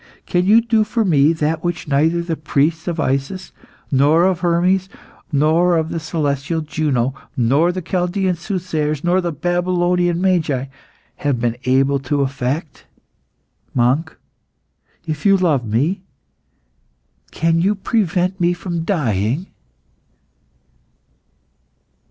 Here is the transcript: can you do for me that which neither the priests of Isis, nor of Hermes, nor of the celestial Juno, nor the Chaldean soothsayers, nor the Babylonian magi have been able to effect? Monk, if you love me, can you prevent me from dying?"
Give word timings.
can 0.25 0.43
you 0.47 0.61
do 0.61 0.83
for 0.83 1.05
me 1.05 1.31
that 1.31 1.63
which 1.63 1.87
neither 1.87 2.23
the 2.23 2.35
priests 2.35 2.87
of 2.87 2.99
Isis, 2.99 3.51
nor 3.91 4.23
of 4.23 4.39
Hermes, 4.39 4.89
nor 5.31 5.77
of 5.77 5.89
the 5.91 5.99
celestial 5.99 6.61
Juno, 6.61 7.13
nor 7.37 7.71
the 7.71 7.83
Chaldean 7.83 8.35
soothsayers, 8.35 9.03
nor 9.03 9.21
the 9.21 9.31
Babylonian 9.31 10.19
magi 10.19 10.65
have 11.17 11.39
been 11.39 11.55
able 11.65 11.99
to 11.99 12.21
effect? 12.23 12.85
Monk, 13.75 14.17
if 15.05 15.23
you 15.23 15.37
love 15.37 15.67
me, 15.67 16.01
can 17.29 17.61
you 17.61 17.75
prevent 17.75 18.41
me 18.41 18.53
from 18.53 18.83
dying?" 18.83 19.45